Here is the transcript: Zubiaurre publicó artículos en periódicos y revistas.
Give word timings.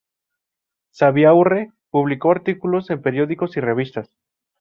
Zubiaurre 0.95 1.73
publicó 1.91 2.31
artículos 2.31 2.89
en 2.89 3.03
periódicos 3.03 3.55
y 3.55 3.59
revistas. 3.59 4.17